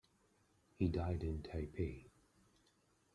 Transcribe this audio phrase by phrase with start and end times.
[0.77, 2.05] He died in Taipei.